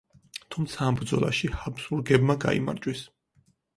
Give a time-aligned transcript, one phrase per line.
[0.53, 3.05] თუმცა ამ ბრძოლაში ჰაბსბურგებმა გაიმარჯვეს.